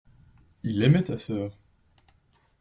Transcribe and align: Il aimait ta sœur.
Il 0.63 0.81
aimait 0.81 1.03
ta 1.03 1.15
sœur. 1.15 1.59